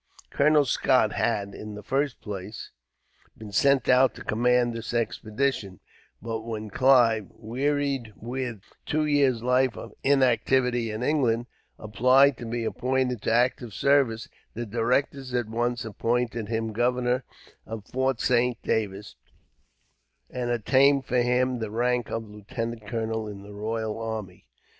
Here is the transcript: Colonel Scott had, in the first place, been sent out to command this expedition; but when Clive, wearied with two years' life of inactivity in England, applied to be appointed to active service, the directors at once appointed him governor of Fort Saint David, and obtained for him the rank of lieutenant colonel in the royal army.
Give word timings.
Colonel 0.31 0.65
Scott 0.65 1.13
had, 1.13 1.53
in 1.53 1.75
the 1.75 1.83
first 1.83 2.21
place, 2.21 2.71
been 3.37 3.51
sent 3.51 3.87
out 3.87 4.15
to 4.15 4.23
command 4.23 4.73
this 4.73 4.95
expedition; 4.95 5.79
but 6.23 6.41
when 6.41 6.71
Clive, 6.71 7.27
wearied 7.29 8.11
with 8.15 8.63
two 8.87 9.05
years' 9.05 9.43
life 9.43 9.77
of 9.77 9.93
inactivity 10.03 10.89
in 10.89 11.03
England, 11.03 11.45
applied 11.77 12.35
to 12.37 12.47
be 12.47 12.63
appointed 12.63 13.21
to 13.21 13.31
active 13.31 13.75
service, 13.75 14.27
the 14.55 14.65
directors 14.65 15.35
at 15.35 15.47
once 15.47 15.85
appointed 15.85 16.47
him 16.47 16.73
governor 16.73 17.23
of 17.67 17.85
Fort 17.85 18.19
Saint 18.19 18.59
David, 18.63 19.05
and 20.31 20.49
obtained 20.49 21.05
for 21.05 21.17
him 21.21 21.59
the 21.59 21.69
rank 21.69 22.09
of 22.09 22.27
lieutenant 22.27 22.87
colonel 22.87 23.27
in 23.27 23.43
the 23.43 23.53
royal 23.53 23.99
army. 24.01 24.47